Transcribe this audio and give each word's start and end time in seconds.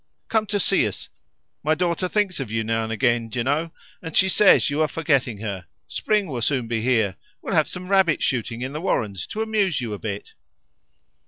Come 0.29 0.47
to 0.47 0.59
see 0.59 0.87
us; 0.87 1.09
my 1.61 1.75
daughter 1.75 2.07
thinks 2.07 2.39
of 2.39 2.49
you 2.51 2.63
now 2.63 2.83
and 2.83 2.91
again, 2.91 3.29
d'ye 3.29 3.43
know, 3.43 3.71
and 4.01 4.17
she 4.17 4.27
says 4.29 4.71
you 4.71 4.81
are 4.81 4.87
forgetting 4.87 5.37
her. 5.41 5.67
Spring 5.87 6.25
will 6.25 6.41
soon 6.41 6.67
be 6.67 6.81
here. 6.81 7.17
We'll 7.43 7.53
have 7.53 7.67
some 7.67 7.87
rabbit 7.87 8.23
shooting 8.23 8.63
in 8.63 8.73
the 8.73 8.81
warrens 8.81 9.27
to 9.27 9.43
amuse 9.43 9.79
you 9.79 9.93
a 9.93 9.99
bit." 9.99 10.33